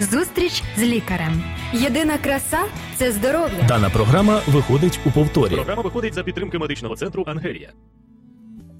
[0.00, 1.42] Зустріч з лікарем.
[1.74, 2.58] Єдина краса
[2.96, 3.64] це здоров'я.
[3.68, 5.54] Дана програма виходить у повторі.
[5.54, 7.68] Програма виходить за підтримки медичного центру Ангелія.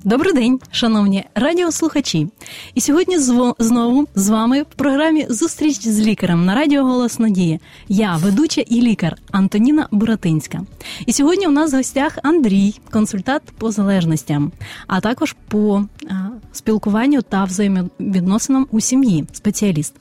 [0.05, 2.29] Добрий день, шановні радіослухачі.
[2.75, 7.61] І сьогодні зво- знову з вами в програмі Зустріч з лікарем на Радіо Голос Надії.
[7.89, 10.61] Я ведуча і лікар Антоніна Буратинська.
[11.07, 14.53] І сьогодні у нас в гостях Андрій, консультант по залежностям,
[14.87, 16.15] а також по а,
[16.53, 19.95] спілкуванню та взаємовідносинам у сім'ї, спеціаліст.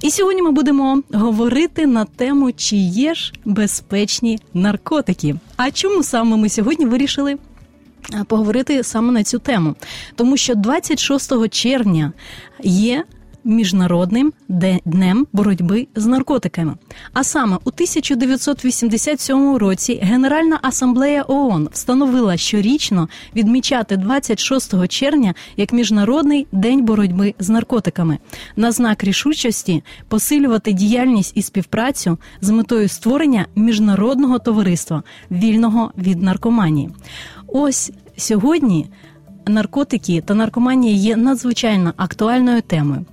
[0.00, 5.36] І сьогодні ми будемо говорити на тему, чи є ж безпечні наркотики.
[5.56, 7.38] А чому саме ми сьогодні вирішили
[8.26, 9.74] поговорити саме на цю тему?
[10.14, 12.12] Тому що 26 червня
[12.62, 13.04] є
[13.48, 14.32] міжнародним
[14.84, 16.74] днем боротьби з наркотиками.
[17.12, 26.46] А саме у 1987 році Генеральна асамблея ООН встановила щорічно відмічати 26 червня як міжнародний
[26.52, 28.18] день боротьби з наркотиками
[28.56, 36.90] на знак рішучості посилювати діяльність і співпрацю з метою створення міжнародного товариства вільного від наркоманії.
[37.46, 38.86] Ось сьогодні
[39.48, 43.04] наркотики та наркоманія є надзвичайно актуальною темою.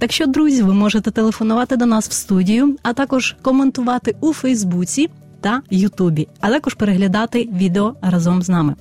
[0.00, 5.10] Так що, друзі, ви можете телефонувати до нас в студію, а також коментувати у Фейсбуці
[5.40, 8.74] та Ютубі, а також переглядати відео разом з нами.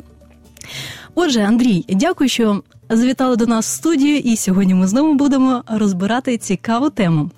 [1.15, 6.37] Отже, Андрій, дякую, що завітали до нас в студію, і сьогодні ми знову будемо розбирати
[6.37, 7.29] цікаву тему.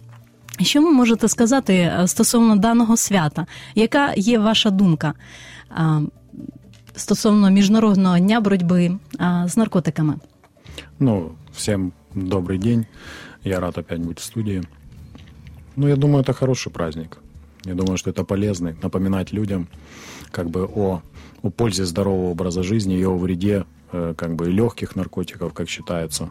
[0.59, 3.45] Що ви можете сказати е, стосовно даного свята?
[3.75, 5.13] Яка є ваша думка
[6.95, 8.91] стосовно міжнародного дня боротьби
[9.45, 10.16] з наркотиками?
[10.99, 12.85] Ну, всем добрый день.
[13.44, 14.64] Я рад опять быть в студии.
[15.75, 17.17] Ну, я думаю, это хороший праздник.
[17.64, 19.67] Я думаю, что это полезно напоминать людям
[20.31, 21.02] как бы о,
[21.42, 26.30] о пользе здорового образа жизни и о вреде как бы легких наркотиков, как считается,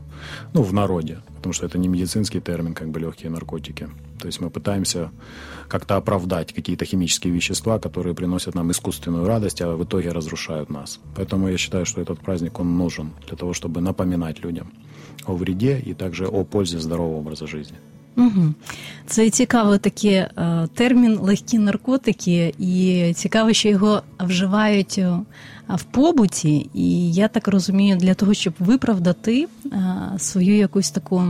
[0.54, 3.88] ну, в народе, потому что это не медицинский термин, как бы легкие наркотики.
[4.18, 5.10] То есть мы пытаемся
[5.68, 11.00] как-то оправдать какие-то химические вещества, которые приносят нам искусственную радость, а в итоге разрушают нас.
[11.16, 14.72] Поэтому я считаю, что этот праздник, он нужен для того, чтобы напоминать людям
[15.26, 17.76] о вреде и также о пользе здорового образа жизни.
[18.16, 18.54] Угу.
[19.06, 20.28] Це цікавий такий е,
[20.74, 25.18] термін легкі наркотики, і цікаво, що його вживають е,
[25.68, 26.70] в побуті.
[26.74, 29.78] І я так розумію, для того, щоб виправдати е,
[30.18, 31.22] свою якусь таку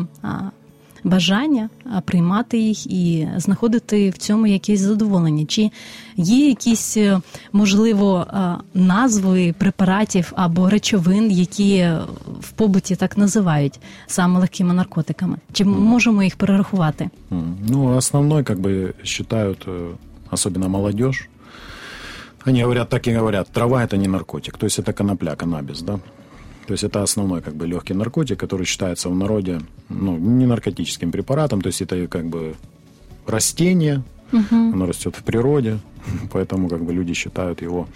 [1.06, 5.46] бажання а, приймати їх і знаходити в цьому якесь задоволення.
[5.46, 5.70] Чи
[6.18, 7.20] є якісь, е,
[7.54, 12.00] можливо, а, назви препаратів або речовин, які е,
[12.40, 15.38] в побуті так називають саме легкими наркотиками?
[15.54, 17.10] Чи можемо їх перерахувати?
[17.32, 17.58] М.
[17.70, 19.92] Ну, основной, как бы, считают, э,
[20.32, 21.30] особенно молодежь,
[22.48, 26.00] они говорят, так и говорят, трава это не наркотик, то есть это конопля, каннабис, да?
[26.71, 31.11] То есть это основной как бы легкий наркотик, который считается в народе ну, не наркотическим
[31.11, 32.55] препаратом, то есть это как бы
[33.27, 35.81] растение, оно растет в природе,
[36.33, 37.89] поэтому как бы люди считают его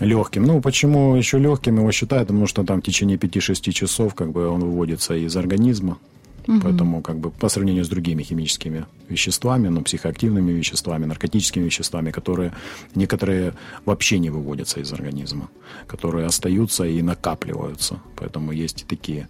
[0.00, 0.44] легким.
[0.44, 2.28] Ну, почему еще легким его считают?
[2.28, 5.98] Потому что там в течение 5-6 часов как бы он выводится из организма.
[6.46, 12.52] Поэтому как бы по сравнению с другими химическими веществами, ну, психоактивными веществами, наркотическими веществами, которые
[12.94, 13.52] некоторые
[13.84, 15.48] вообще не выводятся из организма,
[15.86, 18.00] которые остаются и накапливаются.
[18.16, 19.28] Поэтому есть и такие.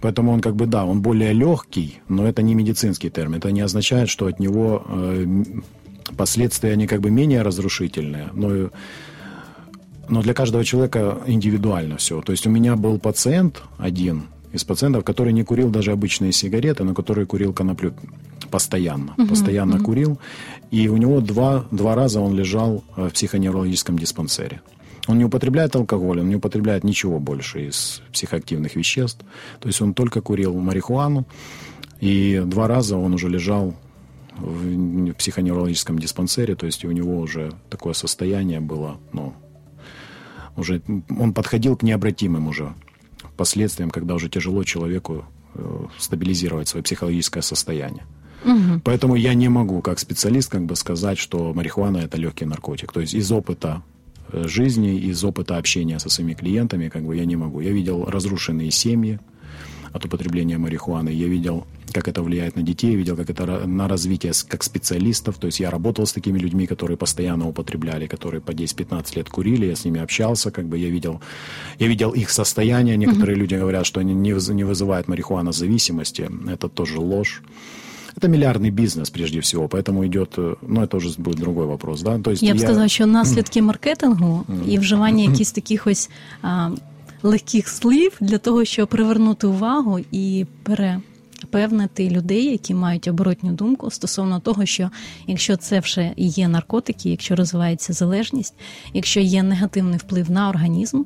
[0.00, 3.38] Поэтому он как бы, да, он более легкий, но это не медицинский термин.
[3.38, 5.44] Это не означает, что от него э,
[6.16, 8.70] последствия, они как бы менее разрушительные, но
[10.10, 12.20] но для каждого человека индивидуально все.
[12.20, 16.84] То есть у меня был пациент один из пациентов, который не курил даже обычные сигареты,
[16.84, 17.94] но который курил коноплю
[18.50, 19.14] постоянно.
[19.28, 20.18] постоянно курил.
[20.70, 24.60] И у него два, два раза он лежал э, в психоневрологическом диспансере.
[25.06, 29.24] Он не употребляет алкоголь, он не употребляет ничего больше из психоактивных веществ.
[29.60, 31.26] То есть он только курил марихуану.
[32.00, 33.74] И два раза он уже лежал
[34.36, 39.34] в психоневрологическом диспансере, то есть у него уже такое состояние было, ну,
[40.56, 40.80] уже
[41.10, 42.72] он подходил к необратимым уже
[43.40, 45.24] последствиям, когда уже тяжело человеку
[45.54, 48.04] э, стабилизировать свое психологическое состояние.
[48.84, 52.92] Поэтому я не могу, как специалист, как бы сказать, что марихуана это легкий наркотик.
[52.92, 53.82] То есть из опыта
[54.32, 57.62] э, жизни, из опыта общения со своими клиентами, как бы я не могу.
[57.62, 59.18] Я видел разрушенные семьи
[59.92, 61.08] от употребления марихуаны.
[61.08, 65.36] Я видел, как это влияет на детей, я видел, как это на развитие как специалистов.
[65.38, 69.66] То есть я работал с такими людьми, которые постоянно употребляли, которые по 10-15 лет курили,
[69.66, 71.20] я с ними общался, как бы я видел,
[71.78, 72.96] я видел их состояние.
[72.96, 76.28] Некоторые люди говорят, что они не, не вызывает марихуана зависимости.
[76.48, 77.42] Это тоже ложь.
[78.16, 82.18] Это миллиардный бизнес прежде всего, поэтому идет, э, ну это уже будет другой вопрос, да.
[82.18, 86.10] То есть Я б сказала, що наслідки маркетингу і вживання якихось таких ось
[86.42, 86.70] а,
[87.23, 91.01] легких слів для того, щоб привернути увагу і пере,
[91.49, 94.89] певнити людей, які мають оборотню думку стосовно того, що
[95.27, 98.53] якщо це вже є наркотики, якщо розвивається залежність,
[98.93, 101.03] якщо є негативний вплив на організм.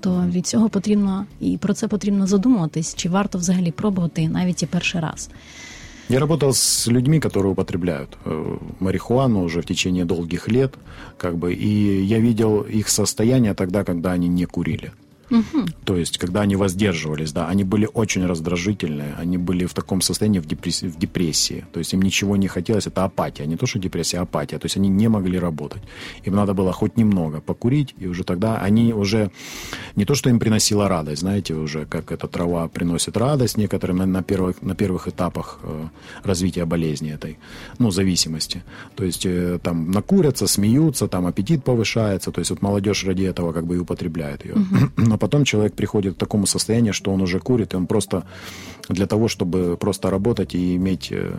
[0.00, 4.66] То від цього потрібно і про це потрібно задумуватись, чи варто взагалі пробувати навіть і
[4.66, 5.30] перший раз.
[6.10, 10.74] Я работал с людьми, которые употребляют э, марихуану уже в течение долгих лет,
[11.16, 14.90] как бы, и я видел их состояние тогда, когда они не курили.
[15.29, 15.65] Угу.
[15.85, 20.39] То есть, когда они воздерживались, да, они были очень раздражительные, они были в таком состоянии
[20.39, 21.65] в депрессии, в депрессии.
[21.73, 24.59] То есть им ничего не хотелось, это апатия, не то что депрессия, а апатия.
[24.59, 25.81] То есть они не могли работать.
[26.23, 29.31] Им надо было хоть немного покурить, и уже тогда они уже
[29.95, 34.23] не то, что им приносила радость, знаете, уже как эта трава приносит радость некоторым на,
[34.23, 35.87] первых, на первых этапах э,
[36.23, 37.37] развития болезни этой,
[37.79, 38.63] ну, зависимости.
[38.95, 43.53] То есть э, там накурятся, смеются, там аппетит повышается, то есть вот молодежь ради этого
[43.53, 44.53] как бы и употребляет ее.
[44.53, 48.23] Угу но потом человек приходит к такому состоянию, что он уже курит, и он просто
[48.89, 51.31] для того, чтобы просто работать и иметь э,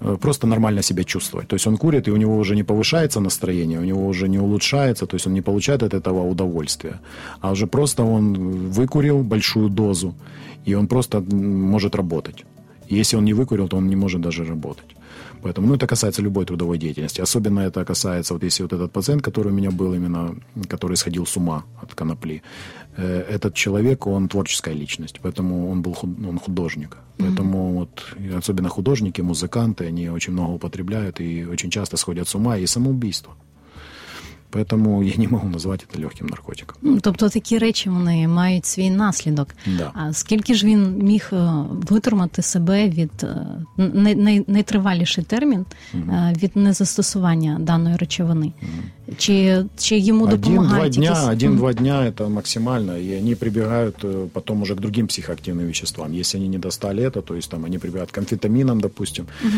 [0.00, 1.48] э, просто нормально себя чувствовать.
[1.48, 4.38] То есть он курит, и у него уже не повышается настроение, у него уже не
[4.38, 7.00] улучшается, то есть он не получает от этого удовольствия.
[7.40, 10.14] А уже просто он выкурил большую дозу,
[10.68, 12.44] и он просто может работать.
[12.88, 14.96] Если он не выкурил, то он не может даже работать.
[15.42, 17.22] Поэтому, ну, это касается любой трудовой деятельности.
[17.22, 20.36] Особенно это касается, вот если вот этот пациент, который у меня был именно,
[20.68, 22.42] который сходил с ума от конопли,
[22.96, 26.96] э, этот человек, он творческая личность, поэтому он был он художник.
[27.18, 27.74] Поэтому mm-hmm.
[27.74, 32.66] вот особенно художники, музыканты, они очень много употребляют и очень часто сходят с ума и
[32.66, 33.34] самоубийство.
[34.55, 36.75] Поэтому я не можу назвати це легким наркотиком.
[36.81, 39.47] Ну, тобто такі речі вони мають свій наслідок.
[39.77, 39.91] Да.
[39.93, 43.37] А скільки ж він міг е, витримати себе від е,
[43.77, 46.03] най, най, найтриваліший термін угу.
[46.43, 48.51] від незастосування даної речовини?
[48.61, 49.15] Угу.
[49.17, 54.75] Чи чи йому допомагають один-два дня, один-два дня это максимально, и они прибегают потом уже
[54.75, 56.13] к другим психоактивным веществам.
[56.13, 59.57] Если они не достали это, то есть там они прибегают к амфетаминам, допустим, угу.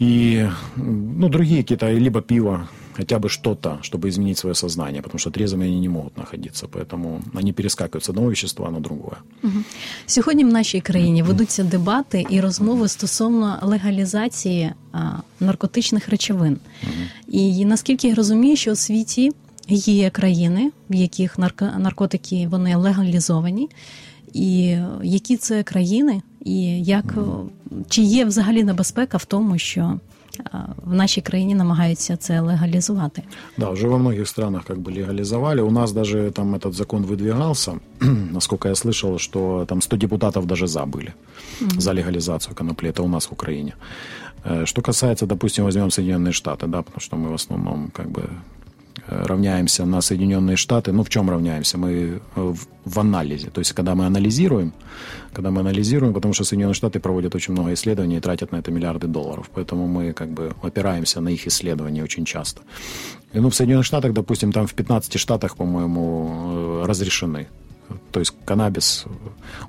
[0.00, 2.68] и ну, другие какие-то, либо пиво,
[2.98, 7.22] хотя бы что-то, чтобы изменить свое сознание, потому что трезвыми они не могут находиться, поэтому
[7.34, 9.16] они перескакивают с одного вещества на другое.
[9.42, 9.62] Угу.
[10.06, 14.98] Сьогодні в нашій країні ведуться дебати і розмови стосовно легалізації а,
[15.40, 16.58] наркотичних речовин.
[16.82, 16.92] Угу.
[17.28, 19.32] І наскільки я розумію, що у світі
[19.68, 21.38] є країни, в яких
[21.78, 23.68] наркотики вони легалізовані,
[24.32, 27.14] і які це країни, і як
[27.88, 30.00] чи є взагалі небезпека в тому, що
[30.85, 33.19] в нашей краине намагаются це легализовать.
[33.57, 35.61] Да, уже во многих странах как бы легализовали.
[35.61, 37.79] У нас даже там этот закон выдвигался.
[38.33, 41.13] Насколько я слышал, что там 100 депутатов даже забыли
[41.61, 41.79] mm-hmm.
[41.79, 42.89] за легализацию конопли.
[42.89, 43.73] Это у нас в Украине.
[44.45, 48.29] Э, что касается, допустим, возьмем Соединенные Штаты, да, потому что мы в основном как бы
[49.09, 50.91] равняемся на Соединенные Штаты.
[50.91, 51.77] Ну, в чем равняемся?
[51.77, 53.49] Мы э, в, в анализе.
[53.49, 54.73] То есть, когда мы анализируем,
[55.33, 58.71] когда мы анализируем, потому что Соединенные Штаты проводят очень много исследований и тратят на это
[58.71, 59.49] миллиарды долларов.
[59.53, 62.61] Поэтому мы как бы опираемся на их исследования очень часто.
[63.33, 67.47] И, ну, в Соединенных Штатах, допустим, там в 15 штатах, по-моему, э, разрешены
[68.11, 69.05] то есть канабіс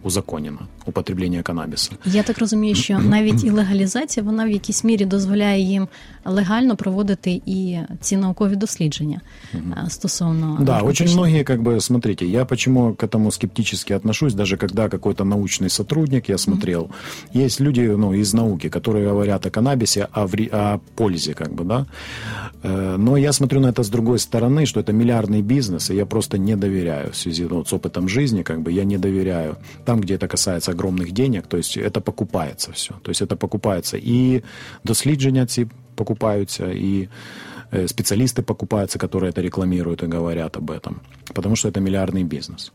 [0.03, 1.91] узаконено, употреблення канабісу.
[2.05, 5.87] Я так розумію, що навіть і легалізація вона в якійсь мірі дозволяє їм
[6.25, 9.21] легально проводити і ці наукові дослідження
[9.89, 10.57] стосовно.
[10.61, 15.23] Да, очень многие, как бы, смотрите, я почему к этому скептически отношусь, даже когда какой-то
[15.23, 17.45] научный сотрудник, я смотрел, mm-hmm.
[17.45, 21.63] есть люди, ну, из науки, которые говорят о каннабисе, о, вре- о пользе, как бы,
[21.63, 21.85] да,
[22.63, 26.05] э, но я смотрю на это с другой стороны, что это миллиардный бизнес, и я
[26.05, 29.55] просто не доверяю в связи ну, с опытом жизни, как бы, я не доверяю.
[29.83, 33.97] Там, где это касается огромных денег, то есть это покупается все, то есть это покупается
[33.97, 34.41] и
[34.83, 37.07] дослідження ці покупаются, и
[37.71, 40.95] э, специалисты покупаются, которые это рекламируют и говорят об этом,
[41.33, 42.71] потому что это миллиардный бизнес.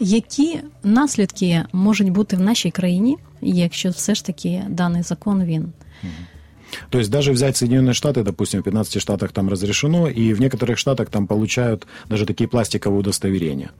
[0.00, 5.72] Які наслідки можуть бути в нашій країні, якщо все ж таки даний закон він
[6.89, 10.77] то есть даже взять Соединенные Штаты, допустим, в 15 штатах там разрешено, и в некоторых
[10.77, 13.71] штатах там получают даже такие пластиковые удостоверения,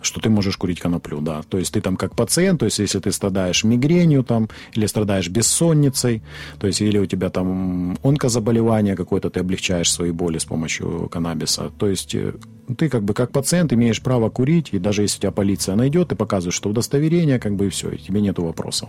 [0.00, 1.42] что ты можешь курить коноплю, да.
[1.48, 5.28] То есть ты там как пациент, то есть если ты страдаешь мигренью там, или страдаешь
[5.28, 6.22] бессонницей,
[6.58, 11.70] то есть или у тебя там онкозаболевание какое-то, ты облегчаешь свои боли с помощью каннабиса.
[11.78, 12.34] То есть э,
[12.76, 16.16] ты как бы как пациент имеешь право курить, и даже если тебя полиция найдет, ты
[16.16, 18.88] показываешь, что удостоверение, как бы и все, и тебе нету вопросов.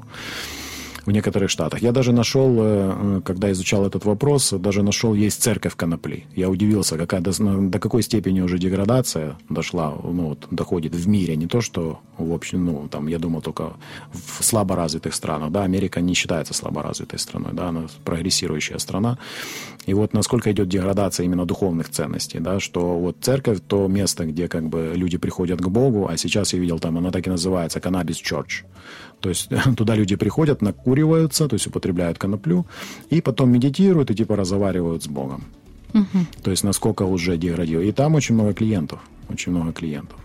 [1.05, 1.81] В некоторых штатах.
[1.81, 6.25] Я даже нашел, э, когда изучал этот вопрос, даже нашел, есть церковь конопли.
[6.35, 7.31] Я удивился, какая, до,
[7.69, 11.35] до какой степени уже деградация дошла, ну, вот, доходит в мире.
[11.35, 13.73] Не то, что, в общем, ну, там, я думал, только
[14.11, 15.51] в слаборазвитых странах.
[15.51, 19.17] Да, Америка не считается слаборазвитой страной, да, она прогрессирующая страна.
[19.85, 24.47] И вот насколько идет деградация именно духовных ценностей, да, что вот церковь то место, где
[24.47, 27.79] как бы люди приходят к Богу, а сейчас я видел там, она так и называется,
[27.79, 28.63] Cannabis Church.
[29.23, 32.65] То есть туда люди приходят, накуриваются, то есть употребляют коноплю,
[33.09, 35.45] и потом медитируют и типа разговаривают с Богом.
[35.93, 36.25] Угу.
[36.43, 37.87] То есть насколько уже деградирует.
[37.87, 38.99] И там очень много клиентов,
[39.29, 40.19] очень много клиентов.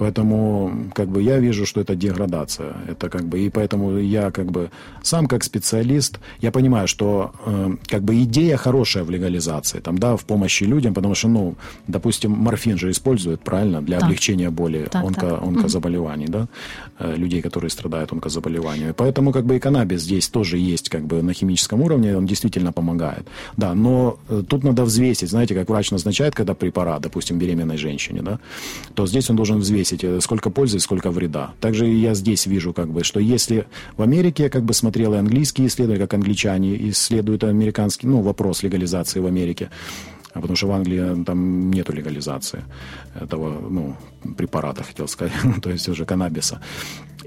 [0.00, 2.72] Поэтому как бы я вижу, что это деградация.
[2.88, 4.70] Это как бы и поэтому я как бы
[5.02, 10.16] сам как специалист я понимаю, что э, как бы идея хорошая в легализации, там да,
[10.16, 11.54] в помощи людям, потому что ну,
[11.86, 14.06] допустим, морфин же используют правильно для так.
[14.06, 15.42] облегчения боли так, онко, так.
[15.42, 16.32] онкозаболеваний, угу.
[16.32, 16.48] да,
[16.98, 18.94] э, людей, которые страдают онкозаболеваниями.
[18.96, 22.72] Поэтому как бы и каннабис здесь тоже есть как бы на химическом уровне, он действительно
[22.72, 23.28] помогает.
[23.58, 28.22] Да, но э, тут надо взвесить, знаете, как врач назначает, когда препарат, допустим, беременной женщине,
[28.22, 28.38] да,
[28.94, 31.52] то здесь он должен взвесить взвесить, э, сколько пользы сколько вреда.
[31.60, 33.66] Также я здесь вижу, как бы, что если
[33.96, 38.62] в Америке, я как бы смотрел и английские исследования, как англичане исследуют американский, ну, вопрос
[38.62, 39.70] легализации в Америке,
[40.34, 42.64] потому что в Англии там нету легализации
[43.14, 43.96] этого, ну,
[44.36, 45.32] препарата, хотел сказать,
[45.62, 46.60] то есть уже каннабиса.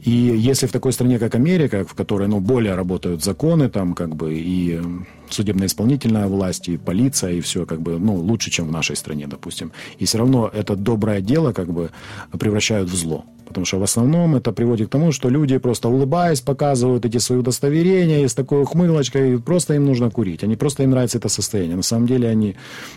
[0.06, 4.16] И если в такой стране, как Америка, в которой, ну, более работают законы, там, как
[4.16, 4.82] бы, и
[5.30, 9.72] судебно-исполнительная власть, и полиция, и все, как бы, ну, лучше, чем в нашей стране, допустим.
[10.00, 11.90] И все равно это доброе дело, как бы,
[12.38, 13.26] превращают в зло.
[13.54, 17.40] Потому что в основном это приводит к тому, что люди просто улыбаясь показывают эти свои
[17.40, 20.44] удостоверения и с такой ухмылочкой, просто им нужно курить.
[20.44, 21.76] Они просто им нравится это состояние.
[21.76, 22.56] На самом деле они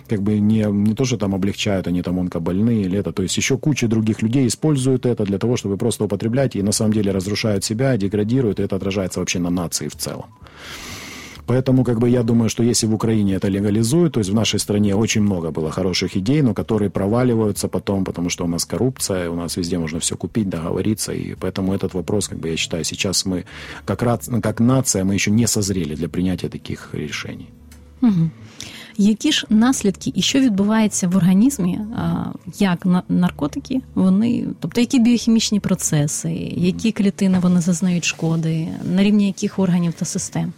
[0.09, 3.13] как бы не, не то, что там облегчают, они там онкобольные или это.
[3.13, 6.73] То есть еще куча других людей используют это для того, чтобы просто употреблять и на
[6.73, 10.27] самом деле разрушают себя, деградируют, и это отражается вообще на нации в целом.
[11.47, 14.59] Поэтому, как бы, я думаю, что если в Украине это легализуют, то есть в нашей
[14.59, 19.31] стране очень много было хороших идей, но которые проваливаются потом, потому что у нас коррупция,
[19.31, 22.85] у нас везде можно все купить, договориться, и поэтому этот вопрос, как бы, я считаю,
[22.85, 23.45] сейчас мы,
[23.85, 24.01] как,
[24.43, 27.49] как нация, мы еще не созрели для принятия таких решений.
[28.03, 28.31] Угу.
[28.98, 31.80] Які ж наслідки і що відбувається в організмі,
[32.60, 39.60] як наркотики, вони, тобто які біохімічні процеси, які клітини вони зазнають шкоди, на рівні яких
[39.60, 40.54] органів та систем?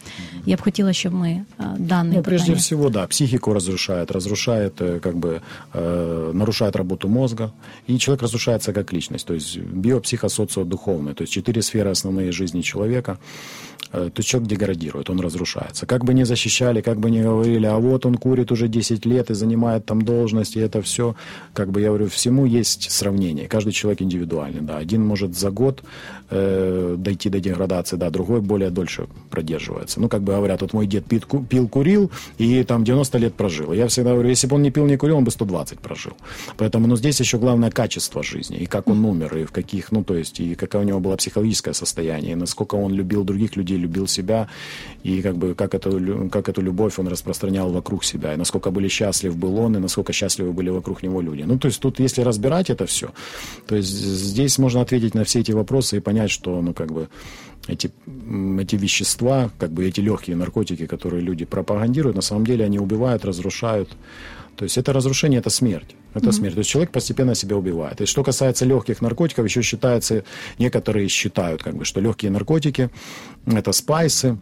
[0.45, 1.41] Я б хотіла, щоб ми
[1.79, 2.57] данные Ну, прежде питання...
[2.57, 5.41] всего, да, психику разрушает, разрушает, как бы,
[5.73, 7.51] э, нарушает работу мозга,
[7.89, 13.17] и человек разрушается как личность, то есть биопсихосоциодуховный, то есть четыре сферы основные жизни человека,
[13.92, 15.86] э, человек деградирует, он разрушается.
[15.86, 19.30] Как бы ни защищали, как бы ни говорили, а вот он курит уже 10 лет
[19.30, 21.14] и занимает там должность, и это все,
[21.54, 23.48] как бы я говорю, всему есть сравнение.
[23.48, 24.78] Каждый человек индивидуальный, да.
[24.78, 25.82] Один может за год
[26.30, 30.00] э, дойти до деградации, да, другой более дольше продерживается.
[30.00, 33.72] Ну, как бы говорят, вот мой дед пил, пил, курил, и там 90 лет прожил.
[33.72, 36.12] Я всегда говорю, если бы он не пил, не курил, он бы 120 прожил.
[36.56, 40.04] Поэтому, ну, здесь еще главное качество жизни, и как он умер, и в каких, ну,
[40.04, 43.77] то есть, и какое у него было психологическое состояние, и насколько он любил других людей,
[43.78, 44.48] любил себя,
[45.02, 48.88] и как бы как эту, как эту любовь он распространял вокруг себя и насколько были
[48.88, 51.42] счастлив был он, и насколько счастливы были вокруг него люди.
[51.42, 53.10] Ну, то есть тут, если разбирать это все,
[53.66, 57.08] то есть здесь можно ответить на все эти вопросы и понять, что, ну, как бы,
[57.68, 57.90] эти,
[58.60, 63.24] эти вещества, как бы эти легкие наркотики, которые люди пропагандируют, на самом деле они убивают,
[63.24, 63.90] разрушают.
[64.58, 65.94] То есть это разрушение, это смерть.
[66.14, 66.32] Это mm-hmm.
[66.32, 66.54] смерть.
[66.54, 68.00] То есть человек постепенно себя убивает.
[68.00, 70.24] И что касается легких наркотиков, еще считается,
[70.58, 72.90] некоторые считают, как бы, что легкие наркотики
[73.46, 74.36] это спайсы,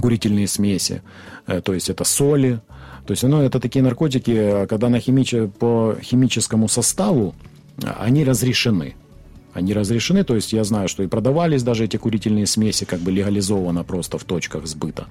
[0.00, 1.02] курительные смеси,
[1.46, 2.60] э, то есть это соли,
[3.06, 5.34] то есть, ну, это такие наркотики, когда на химич...
[5.58, 7.34] по химическому составу
[8.00, 8.96] они разрешены.
[9.54, 13.12] Они разрешены, то есть я знаю, что и продавались даже эти курительные смеси, как бы
[13.12, 15.06] легализованно просто в точках сбыта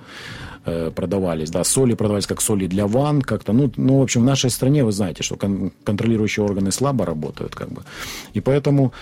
[0.67, 4.25] э, продавались, да, соли продавались как соли для ванн, как-то, ну, ну, в общем, в
[4.25, 7.81] нашей стране вы знаете, что кон- контролирующие органы слабо работают, как бы,
[8.33, 8.93] и поэтому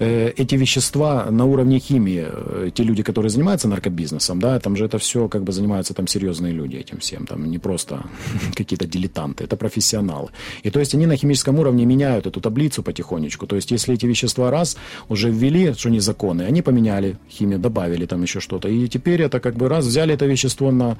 [0.00, 4.86] Э, эти вещества на уровне химии, э, те люди, которые занимаются наркобизнесом, да, там же
[4.86, 8.04] это все как бы занимаются там серьезные люди этим всем, там не просто
[8.56, 10.30] какие-то дилетанты, это профессионалы.
[10.62, 13.46] И то есть они на химическом уровне меняют эту таблицу потихонечку.
[13.46, 14.78] То есть если эти вещества раз
[15.10, 18.68] уже ввели, что незаконные, они поменяли химию, добавили там еще что-то.
[18.68, 20.96] И теперь это как бы раз взяли это вещество на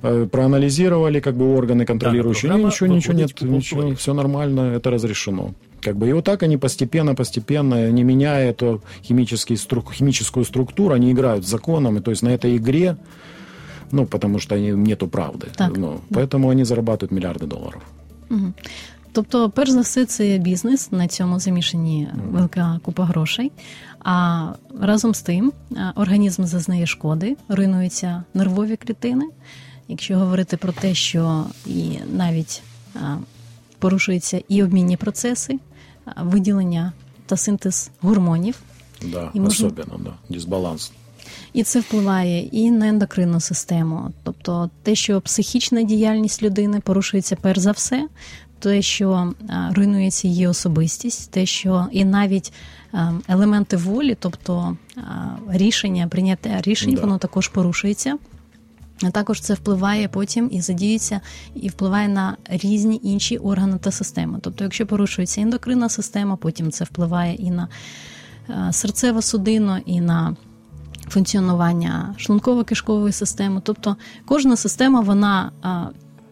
[0.00, 5.54] проанализировали как бы органы контролирующие, да, ничего, ничего нет, ничего, все нормально, это разрешено.
[5.80, 10.94] Как бы, и вот так они постепенно, постепенно, не меняя эту химический, струк, химическую структуру,
[10.94, 12.96] они играют с законом, и то есть на этой игре,
[13.92, 15.48] ну, потому что они, нету правды.
[15.54, 16.14] Так, ну, да.
[16.14, 17.82] Поэтому они зарабатывают миллиарды долларов.
[18.30, 18.54] Угу.
[19.14, 23.52] Тобто, перш за все, це бізнес, на цьому замішані велика купа грошей.
[24.00, 24.48] А
[24.80, 25.52] разом з тим
[25.94, 29.24] організм зазнає шкоди, руйнуються нервові клітини.
[29.88, 32.62] Якщо говорити про те, що і навіть
[33.78, 35.58] порушуються і обмінні процеси,
[36.22, 36.92] виділення
[37.26, 38.60] та синтез гормонів.
[39.12, 39.66] Да, і можна...
[39.66, 40.92] особливо, да, дисбаланс.
[41.52, 47.58] І це впливає і на ендокринну систему, тобто те, що психічна діяльність людини порушується перш
[47.58, 48.08] за все,
[48.64, 49.32] те, що
[49.70, 52.52] руйнується її особистість, те, що і навіть
[53.28, 54.76] елементи волі, тобто
[55.48, 57.00] рішення, прийняття рішень, да.
[57.00, 58.18] воно також порушується.
[59.02, 61.20] А також це впливає потім і задіюється,
[61.54, 64.38] і впливає на різні інші органи та системи.
[64.42, 67.68] Тобто, якщо порушується ендокринна система, потім це впливає і на
[68.72, 70.36] серцево судину і на
[71.08, 73.60] функціонування шлунково-кишкової системи.
[73.64, 75.52] Тобто кожна система вона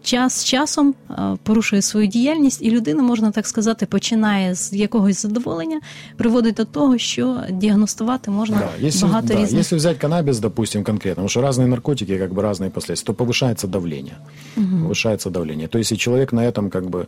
[0.08, 0.96] час з часом
[1.44, 5.80] порушує свою діяльність, і людина, можна так сказати, починає з якогось задоволення,
[6.18, 9.60] приводить до того, що діагностувати можна да, если, багато да, різних.
[9.60, 13.68] Если взять каннабис, допустим, конкретно, потому что разные наркотики, как бы разные последствия, то повышается
[13.68, 14.18] давление.
[14.58, 14.88] Угу.
[14.88, 15.68] Повышается давление.
[15.68, 17.08] То есть, и человек на этом как бы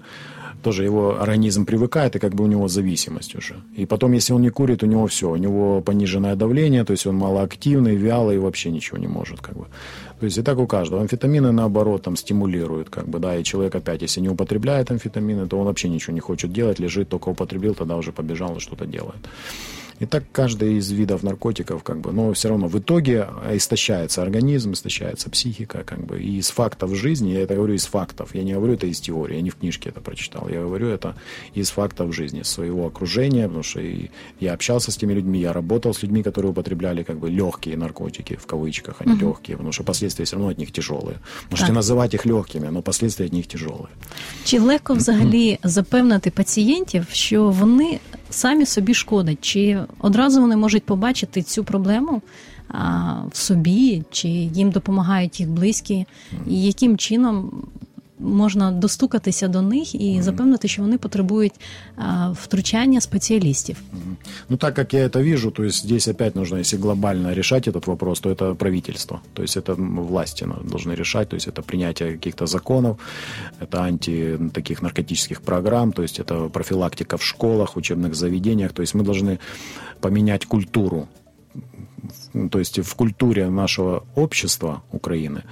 [0.64, 3.54] тоже его организм привыкает, и как бы у него зависимость уже.
[3.76, 7.06] И потом, если он не курит, у него все, у него пониженное давление, то есть
[7.06, 9.40] он малоактивный, вялый, вообще ничего не может.
[9.40, 9.66] Как бы.
[10.20, 11.02] То есть и так у каждого.
[11.02, 15.58] Амфетамины, наоборот, там стимулируют, как бы, да, и человек опять, если не употребляет амфетамины, то
[15.58, 19.28] он вообще ничего не хочет делать, лежит, только употребил, тогда уже побежал и что-то делает.
[19.99, 24.71] И так каждый из видов наркотиков, как бы, но все равно в итоге истощается организм,
[24.71, 28.53] истощается психика, как бы, и из фактов жизни, я это говорю из фактов, я не
[28.53, 31.15] говорю это из теории, я не в книжке это прочитал, я говорю это
[31.53, 33.81] из фактов жизни, своего окружения, потому что
[34.39, 38.37] я общался с теми людьми, я работал с людьми, которые употребляли, как бы, легкие наркотики,
[38.37, 39.21] в кавычках, они угу.
[39.21, 41.17] легкие, потому что последствия все равно от них тяжелые.
[41.51, 41.75] Можете так.
[41.75, 43.89] називати їх легкими, але последствия от них тяжелые.
[44.43, 47.99] Чи легко взагалі запевнити пацієнтів, що вони
[48.33, 49.37] самі собі шкодять?
[49.41, 52.21] Чи одразу вони можуть побачити цю проблему
[52.67, 56.05] а, в собі, чи їм допомагають їх близькі,
[56.47, 57.63] і яким чином
[58.23, 61.53] можна достукатися до них і запевнити, що вони потребують
[62.31, 63.81] втручання спеціалістів.
[64.49, 67.87] Ну, так как я это вижу, то есть здесь опять нужно, если глобально решать этот
[67.87, 69.19] вопрос, то это правительство.
[69.33, 69.75] То есть это
[70.07, 72.97] власти должны решать, то есть это принятие каких-то законов,
[73.61, 78.73] это анти таких наркотических программ, то есть это профилактика в школах, учебных заведениях.
[78.73, 79.39] То есть мы должны
[80.01, 81.07] поменять культуру
[82.51, 85.43] то есть в культуре нашего общества Украины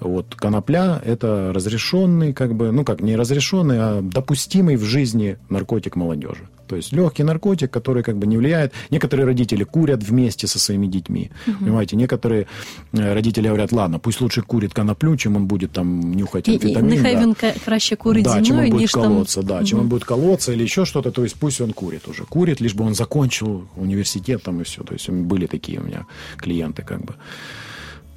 [0.00, 5.96] вот конопля– это разрешенный, как бы, ну как, не разрешенный, а допустимый в жизни наркотик
[5.96, 6.48] молодежи.
[6.66, 8.72] То есть легкий наркотик, который как бы не влияет.
[8.90, 11.30] Некоторые родители курят вместе со своими детьми.
[11.46, 11.56] Угу.
[11.60, 12.46] Понимаете, некоторые
[12.92, 16.92] э, родители говорят, ладно, пусть лучше курит коноплю, чем он будет там нюхать амфетамин.
[16.92, 17.20] И, нехай да.
[17.20, 19.48] він краще курить да, зимою, чем он будет колоться, там...
[19.48, 19.64] да, угу.
[19.64, 22.24] чем он будет колоться или еще что-то, то есть пусть он курит уже.
[22.24, 24.82] Курит, лишь бы он закончил университет там и все.
[24.82, 26.06] То есть были такие у меня
[26.36, 27.14] клиенты как бы.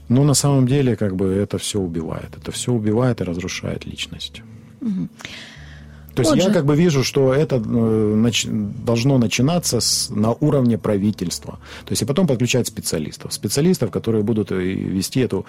[0.10, 2.36] Но на самом деле, как бы, это все убивает.
[2.36, 4.42] Это все убивает и разрушает личность.
[4.82, 5.08] Угу.
[6.24, 8.32] То есть я как бы вижу, что это э,
[8.86, 11.60] должно начинаться с, на уровне правительства.
[11.86, 13.34] То есть и потом подключать специалистов.
[13.34, 15.46] Специалистов, которые будут э, вести эту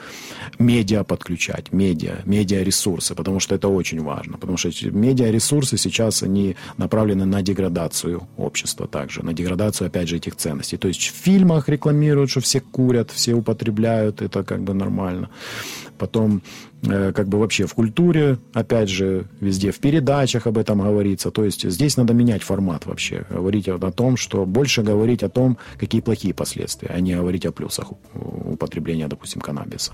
[0.59, 4.39] медиа подключать, медиа, медиаресурсы, потому что это очень важно.
[4.39, 10.37] Потому что медиаресурсы сейчас, они направлены на деградацию общества также, на деградацию, опять же, этих
[10.37, 10.77] ценностей.
[10.77, 15.29] То есть в фильмах рекламируют, что все курят, все употребляют, это как бы нормально.
[15.99, 16.43] Потом
[16.83, 21.31] как бы вообще в культуре, опять же, везде в передачах об этом говорится.
[21.31, 23.25] То есть здесь надо менять формат вообще.
[23.31, 27.53] Говорить о том, что больше говорить о том, какие плохие последствия, а не говорить о
[27.53, 27.93] плюсах
[28.61, 29.93] употребления, допустим, канабіса.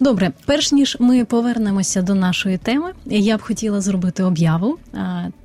[0.00, 4.78] Добре, перш ніж ми повернемося до нашої теми, я б хотіла зробити об'яву.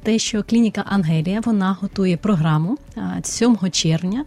[0.03, 2.77] Те, що клініка Ангелія вона готує програму
[3.23, 4.25] 7 червня.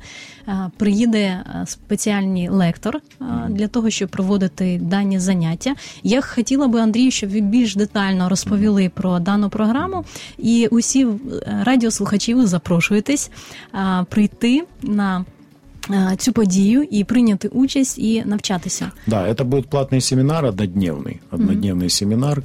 [0.76, 3.00] Приїде спеціальний лектор
[3.48, 5.74] для того, щоб проводити дані заняття.
[6.02, 10.04] Я хотіла би Андрію, щоб ви більш детально розповіли про дану програму,
[10.38, 11.06] і усі
[11.62, 13.30] радіослухачі ви запрошуєтесь
[14.08, 15.24] прийти на
[16.17, 18.91] цю подію і прийняти участь і навчатися.
[19.07, 21.89] Да, это будет платный семинар однодневный, однодневный mm-hmm.
[21.89, 22.43] семинар.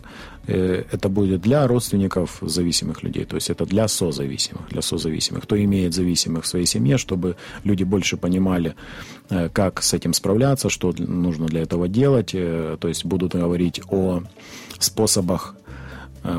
[0.49, 5.57] Э, это будет для родственников зависимых людей, то есть это для созависимых, для созависимых, кто
[5.57, 8.75] имеет зависимых в своей семье, чтобы люди больше понимали,
[9.31, 13.81] э, как с этим справляться, что нужно для этого делать, э, то есть будут говорить
[13.91, 14.23] о
[14.79, 15.58] способах э,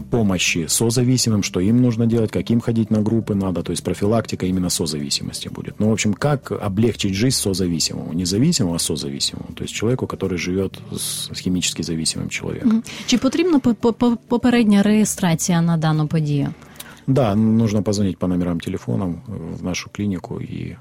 [0.10, 4.46] помощи созависимым, что им нужно делать, как им ходить на группы надо, то есть профилактика
[4.46, 5.80] именно созависимости будет.
[5.80, 10.38] Ну, в общем, как облегчить жизнь созависимому, не зависимому, а созависимому, то есть человеку, который
[10.38, 12.84] живет с, с химически зависимым человеком.
[13.06, 16.50] Чи потрібна по- по- по- попередня реєстрація на дану подію?
[17.08, 19.16] Да, нужно позвонить по номерам телефонов
[19.60, 20.76] в нашу клинику, и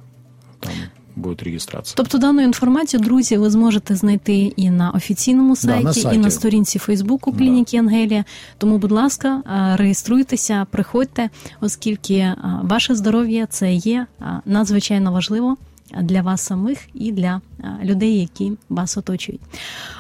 [0.61, 0.73] там
[1.20, 1.94] будет регистрация.
[1.96, 6.30] Тобто дану інформацію, друзі, ви зможете знайти і на офіційному Да, на сайті, і на
[6.32, 8.26] сторінці Фейсбуку клініки Ангелія.
[8.58, 9.42] Тому, будь ласка,
[9.78, 11.30] реєструйтеся, приходьте,
[11.62, 14.06] оскільки ваше здоров'я це є
[14.46, 15.58] надзвичайно важливо
[16.02, 17.42] для вас самих і для
[17.84, 19.42] людей, які вас оточують.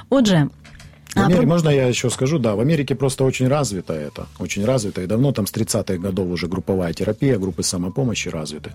[0.10, 0.48] Отже.
[1.16, 4.28] В а, Америке, про- можно я еще скажу, да, в Америке просто очень развито это,
[4.40, 8.72] очень развито, и давно там с 30-х годов уже групповая терапия, группы самопомощи развиты.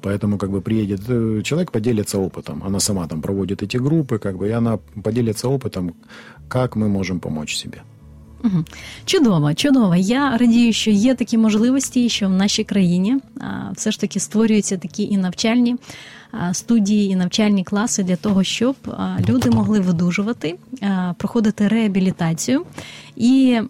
[0.00, 4.36] Поэтому как бы приедет э, человек, поделится опытом, она сама там проводит эти группы, как
[4.36, 5.94] бы, и она поделится опытом,
[6.48, 7.82] как мы можем помочь себе.
[9.04, 9.96] Чудово, чудово.
[9.96, 13.16] Я радію, що є такі можливості, що в нашій країні
[13.76, 15.76] все ж таки створюються такі і навчальні
[16.52, 18.76] студії, і навчальні класи для того, щоб
[19.28, 20.58] люди могли видужувати,
[21.16, 22.64] проходити реабілітацію
[23.16, 23.60] і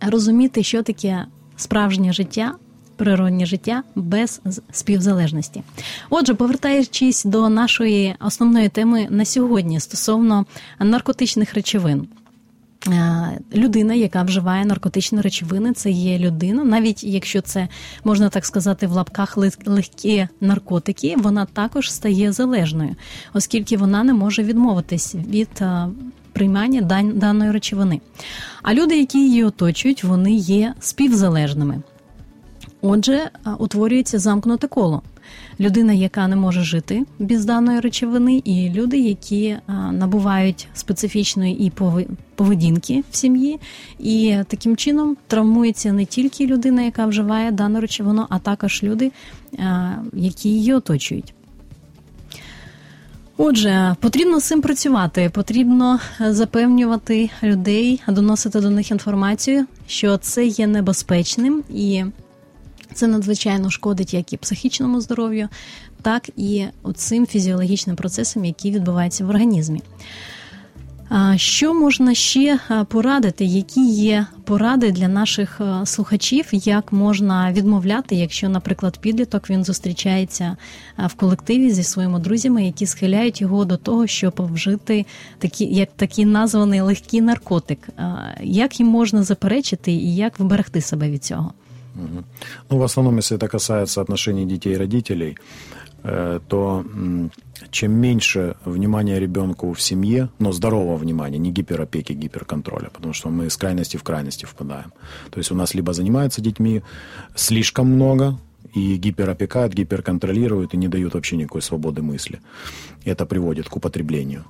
[0.00, 2.54] розуміти, що таке справжнє життя.
[2.96, 4.40] Природнє життя без
[4.72, 5.62] співзалежності.
[6.10, 10.46] Отже, повертаючись до нашої основної теми на сьогодні стосовно
[10.78, 12.08] наркотичних речовин.
[12.88, 17.68] Е, Людина, яка вживає наркотичні речовини, це є людина, навіть якщо це
[18.04, 22.96] можна так сказати в лапках лег- легкі наркотики, вона також стає залежною,
[23.34, 25.88] оскільки вона не може відмовитись від е,
[26.32, 28.00] приймання дан- даної речовини.
[28.62, 31.82] А люди, які її оточують, вони є співзалежними.
[32.82, 35.02] Отже, утворюється замкнуте коло.
[35.60, 39.56] Людина, яка не може жити без даної речовини, і люди, які
[39.92, 41.72] набувають специфічної і
[42.34, 43.60] поведінки в сім'ї,
[43.98, 49.12] і таким чином травмується не тільки людина, яка вживає дану речовину, а також люди,
[50.12, 51.34] які її оточують.
[53.36, 60.46] Отже, потрібно з цим працювати, потрібно е, запевнювати людей, доносити до них інформацію, що це
[60.46, 62.04] є небезпечним і
[62.94, 65.48] це надзвичайно шкодить як і психічному здоров'ю,
[66.02, 69.82] так і цим фізіологічним процесам, які відбуваються в організмі.
[71.36, 73.44] Що можна ще порадити?
[73.44, 80.56] Які є поради для наших слухачів, як можна відмовляти, якщо, наприклад, підліток він зустрічається
[81.06, 85.06] в колективі зі своїми друзями, які схиляють його до того, щоб вжити
[85.38, 87.88] такі, як такий названий легкий наркотик?
[88.42, 91.52] Як їм можна заперечити і як вберегти себе від цього?
[91.94, 95.36] Ну, в основном, если это касается отношений детей и родителей,
[96.04, 96.84] э, то
[97.70, 103.46] чем меньше внимания ребенку в семье, но здорового внимания, не гиперопеки, гиперконтроля, потому что мы
[103.46, 104.92] из крайности в крайности впадаем.
[105.30, 106.82] То есть у нас либо занимаются детьми
[107.36, 108.38] слишком много,
[108.74, 112.40] и гиперопекают, гиперконтролируют и не дают вообще никакой свободы мысли.
[113.04, 114.44] Это приводит к употреблению.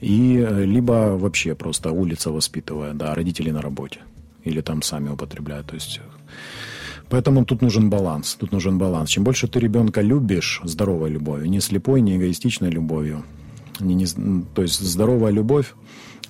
[0.00, 4.00] И э, либо вообще просто улица воспитывая, да, родители на работе.
[4.48, 5.66] Или там сами употребляют.
[5.66, 6.00] То есть
[7.10, 8.34] Поэтому тут нужен баланс.
[8.34, 9.10] Тут нужен баланс.
[9.10, 13.24] Чем больше ты ребенка любишь, здоровой любовью, не слепой, не эгоистичной любовью,
[13.80, 14.06] не, не,
[14.54, 15.74] то есть здоровая любовь,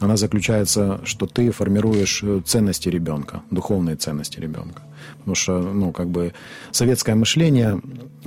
[0.01, 4.83] она заключается, что ты формируешь э, ценности ребенка, духовные ценности ребенка.
[5.19, 6.33] Потому что, ну, как бы
[6.71, 7.81] советское мышление,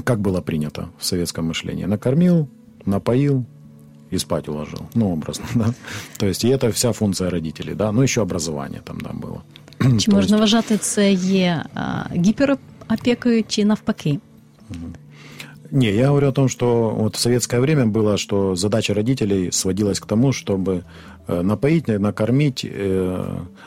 [0.04, 1.86] как было принято в советском мышлении?
[1.86, 2.49] Накормил,
[2.86, 3.45] напоил
[4.10, 4.89] и спать уложил.
[4.93, 5.73] Ну, образно, да.
[6.17, 7.91] То есть, и это вся функция родителей, да.
[7.93, 9.43] Ну, еще образование там, да, было.
[9.99, 14.18] Чи То можна есть- вважати це є а, гіперопікою чи навпаки?
[15.70, 19.99] Не, я говорю о том, что вот в советское время было, что задача родителей сводилась
[20.01, 20.83] к тому, чтобы
[21.29, 23.25] э, напоить, накормить, э,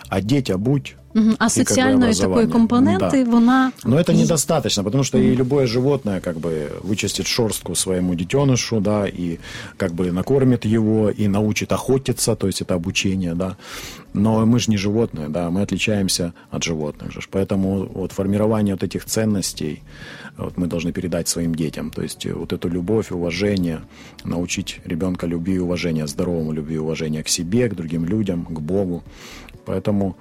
[0.09, 0.95] одеть, обуть.
[1.13, 1.35] Мгм.
[1.39, 2.51] А и как бы соціальної такої образование.
[2.53, 3.31] компоненти Да.
[3.31, 4.17] вона Но это є.
[4.17, 9.37] недостаточно, потому что и любое животное как бы вычистит шерстку своему детенышу, да, и
[9.77, 13.55] как бы накормит его, и научит охотиться, то есть это обучение, да.
[14.13, 17.19] Но мы же не животные, да, мы отличаемся от животных же.
[17.31, 19.81] Поэтому вот формирование вот этих ценностей
[20.37, 21.89] вот мы должны передать своим детям.
[21.89, 23.79] То есть вот эту любовь, уважение,
[24.25, 28.59] научить ребенка любви и уважения, здоровому любви и уважения к себе, к другим людям, к
[28.59, 29.03] Богу.
[29.65, 30.15] Поэтому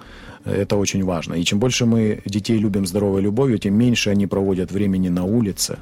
[0.46, 1.36] это очень важно.
[1.36, 5.80] И чем больше мы детей любим здоровой любовью, тем меньше они проводят времени на улице,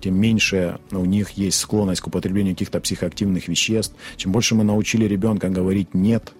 [0.00, 3.94] тем меньше у них есть склонность к употреблению каких-то психоактивных веществ.
[4.16, 6.32] Чем больше мы научили ребенка говорить «нет»,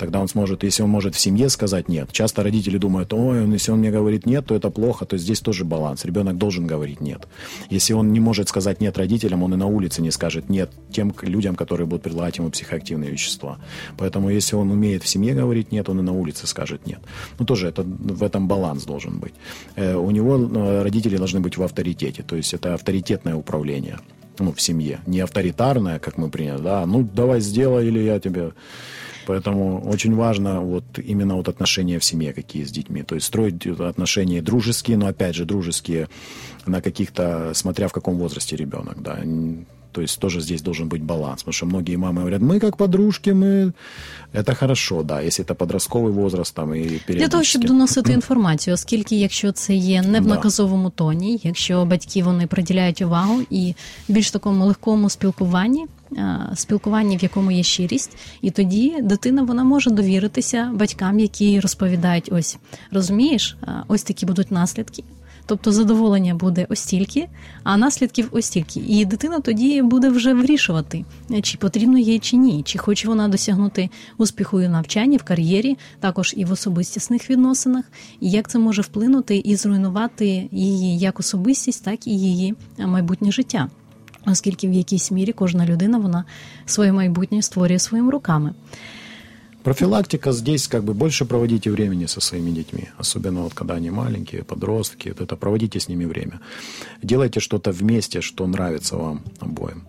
[0.00, 2.10] Тогда он сможет, если он может в семье сказать нет.
[2.10, 5.66] Часто родители думают, ой, если он мне говорит нет, то это плохо, то здесь тоже
[5.66, 6.06] баланс.
[6.06, 7.28] Ребенок должен говорить нет.
[7.68, 11.12] Если он не может сказать нет родителям, он и на улице не скажет нет тем
[11.20, 13.58] людям, которые будут предлагать ему психоактивные вещества.
[13.98, 17.00] Поэтому если он умеет в семье говорить нет, он и на улице скажет нет.
[17.38, 19.34] Ну, тоже это, в этом баланс должен быть.
[19.76, 23.98] Э, у него э, родители должны быть в авторитете, то есть это авторитетное управление
[24.38, 25.00] ну, в семье.
[25.06, 28.52] Не авторитарное, как мы приняли, да, ну, давай сделай, или я тебе...
[29.30, 33.04] Поэтому очень важно вот именно вот отношения в семье какие с детьми.
[33.04, 36.08] То есть строить отношения дружеские, но опять же дружеские
[36.66, 39.20] на каких-то, смотря в каком возрасте ребенок, да.
[39.91, 41.43] То есть тоже здесь должен быть баланс.
[41.43, 43.73] Потому что многие мамы говорят, мы как подружки, мы...
[44.33, 47.13] Это хорошо, да, якщо це подростковий возраст там і періодически.
[47.13, 52.23] Для того, щоб доносити інформацію, оскільки якщо це є не в наказовому тоні, якщо батьки
[52.23, 53.73] вони приділяють увагу і
[54.07, 55.85] більш такому легкому спілкуванні,
[56.55, 62.57] спілкуванні, в якому є щирість, і тоді дитина вона може довіритися батькам, які розповідають: ось
[62.91, 65.03] розумієш, ось такі будуть наслідки.
[65.50, 67.28] Тобто задоволення буде ось стільки,
[67.62, 68.80] а наслідків ось стільки.
[68.80, 71.04] І дитина тоді буде вже вирішувати,
[71.42, 76.34] чи потрібно їй чи ні, чи хоче вона досягнути успіху у навчанні, в кар'єрі, також
[76.36, 77.84] і в особистісних відносинах,
[78.20, 83.68] і як це може вплинути і зруйнувати її як особистість, так і її майбутнє життя.
[84.26, 86.24] Оскільки в якійсь мірі кожна людина вона
[86.66, 88.54] своє майбутнє створює своїми руками.
[89.62, 94.42] Профилактика здесь как бы больше проводите времени со своими детьми, особенно вот когда они маленькие,
[94.42, 96.40] подростки, вот это проводите с ними время.
[97.02, 99.86] Делайте что-то вместе, что нравится вам обоим.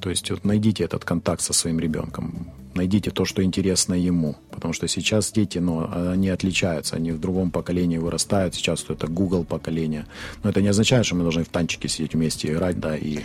[0.00, 4.36] То есть вот найдите этот контакт со своим ребенком найдите то, что интересно ему.
[4.50, 8.54] Потому что сейчас дети, ну, они отличаются, они в другом поколении вырастают.
[8.54, 10.06] Сейчас это Google поколение.
[10.42, 13.20] Но это не означает, что мы должны в танчике сидеть вместе играть, да, и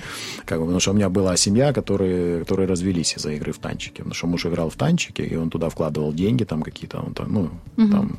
[0.45, 3.97] как бы, потому что у меня была семья, которые, которые развелись из-за игры в танчики.
[3.97, 7.33] Потому что муж играл в танчики, и он туда вкладывал деньги, там какие-то, он там,
[7.33, 7.41] ну,
[7.77, 7.91] угу.
[7.91, 8.17] там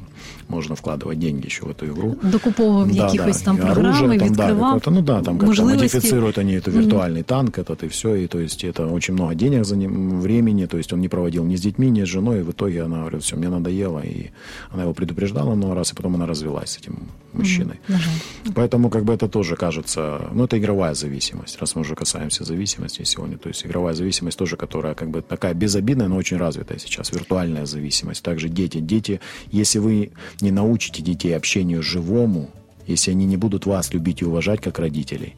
[0.48, 2.16] можно вкладывать деньги еще в эту игру.
[2.22, 6.54] Докуповывав да, якихось да, там программы, оружие, там, да, ну да, там как-то модифицируют они
[6.54, 7.28] это виртуальный угу.
[7.28, 10.78] танк этот и все, и то есть это очень много денег за ним, времени, то
[10.78, 13.22] есть он не проводил ни с детьми, ни с женой, и в итоге она говорит,
[13.22, 14.30] все, мне надоело, и
[14.70, 17.80] она его предупреждала много раз, и потом она развелась с этим мужчиной.
[17.88, 18.52] Mm-hmm.
[18.54, 23.02] Поэтому как бы это тоже кажется, ну это игровая зависимость, раз мы уже касаемся зависимости
[23.02, 27.12] сегодня, то есть игровая зависимость тоже, которая как бы такая безобидная, но очень развитая сейчас,
[27.12, 28.22] виртуальная зависимость.
[28.22, 32.50] Также дети, дети, если вы не научите детей общению живому,
[32.86, 35.34] если они не будут вас любить и уважать как родителей,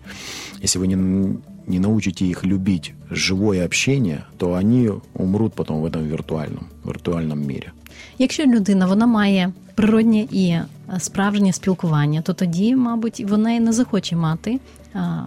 [0.63, 1.41] если вы не,
[1.71, 7.73] не научите их любить живое общение, то они умрут потом в этом виртуальном, виртуальном мире.
[8.19, 10.59] Якщо людина вона має природнє і
[10.99, 14.61] справжнє спілкування, то тоді, мабуть, вона і не захоче мати
[14.95, 15.23] а,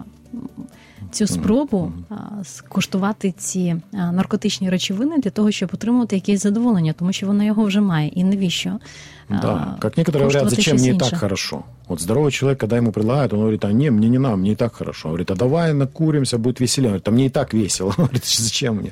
[1.10, 1.92] цю спробу
[2.42, 7.80] скуштувати ці наркотичні речовини для того, щоб отримувати якесь задоволення, тому що вона його вже
[7.80, 8.08] має.
[8.08, 8.78] І навіщо?
[9.28, 11.64] Да, как некоторые говорят, зачем мне и так хорошо?
[11.88, 14.54] Вот здоровый человек, когда ему предлагают, он говорит, а не, мне не надо, мне и
[14.54, 15.08] так хорошо.
[15.08, 16.88] Он говорит, а давай накуримся, будет веселее.
[16.88, 17.88] Он говорит, а мне и так весело.
[17.98, 18.90] Он говорит, зачем мне?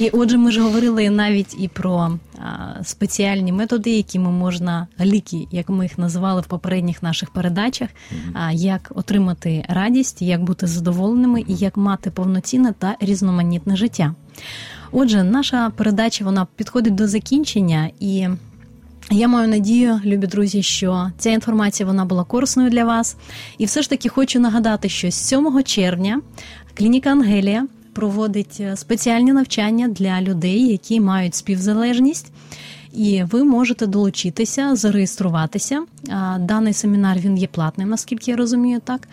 [0.00, 5.68] І отже, ми ж говорили навіть і про а, спеціальні методи, якими можна ліки, як
[5.68, 8.30] ми їх називали в попередніх наших передачах, mm-hmm.
[8.34, 14.14] а, як отримати радість, як бути задоволеними і як мати повноцінне та різноманітне життя.
[14.92, 18.28] Отже, наша передача вона підходить до закінчення і.
[19.10, 23.16] Я маю надію, любі друзі, що ця інформація вона була корисною для вас.
[23.58, 26.20] І все ж таки хочу нагадати, що 7 червня
[26.74, 32.32] клініка Ангелія проводить е, спеціальні навчання для людей, які мають співзалежність.
[32.92, 35.84] І ви можете долучитися, зареєструватися.
[36.38, 39.08] Даний семінар він є платним, наскільки я розумію, так.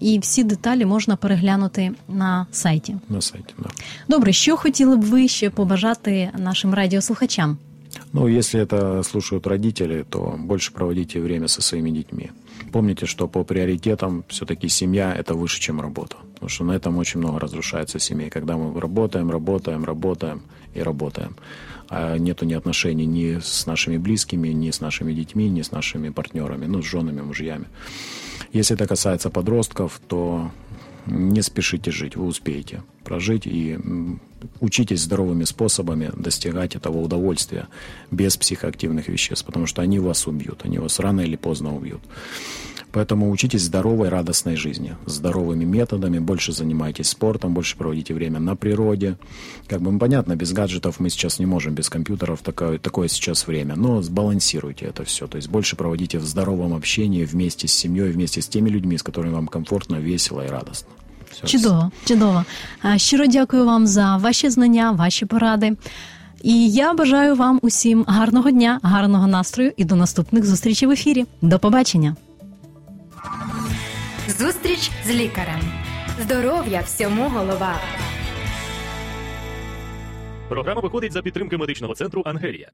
[0.00, 2.96] І всі деталі можна переглянути на сайті.
[3.08, 3.68] На сайті, да.
[4.08, 7.58] Добре, що хотіли б ви ще побажати нашим радіослухачам?
[8.12, 12.30] Ну, если это слушают родители, то больше проводите время со своими детьми.
[12.70, 16.16] Помните, что по приоритетам все-таки семья– это выше, чем работа.
[16.34, 18.28] Потому что на этом очень много разрушается семей.
[18.28, 20.42] Когда мы работаем, работаем, работаем
[20.74, 21.36] и работаем.
[21.88, 26.10] А нету ни отношений ни с нашими близкими, ни с нашими детьми, ни с нашими
[26.10, 27.66] партнерами, ну, с женами, мужьями.
[28.52, 30.50] Если это касается подростков, то
[31.06, 33.78] не спешите жить, вы успеете прожить и
[34.60, 37.68] учитесь здоровыми способами достигать этого удовольствия
[38.10, 42.00] без психоактивных веществ, потому что они вас убьют, они вас рано или поздно убьют.
[42.92, 49.16] Поэтому учитесь здоровой, радостной жизни, здоровыми методами, больше занимайтесь спортом, больше проводите время на природе.
[49.66, 53.76] Как бы понятно, без гаджетов мы сейчас не можем, без компьютеров такое, такое сейчас время,
[53.76, 58.42] но сбалансируйте это все, то есть больше проводите в здоровом общении вместе с семьей, вместе
[58.42, 60.90] с теми людьми, с которыми вам комфортно, весело и радостно.
[61.32, 61.46] Все.
[61.46, 62.44] Чудово, чудово.
[62.96, 65.76] Щиро дякую вам за ваші знання, ваші поради.
[66.42, 71.26] І я бажаю вам усім гарного дня, гарного настрою і до наступних зустрічей в ефірі.
[71.42, 72.16] До побачення.
[74.38, 75.60] Зустріч з лікарем.
[76.22, 77.74] Здоров'я всьому голова.
[80.48, 82.68] Програма виходить за підтримки медичного центру Ангелія.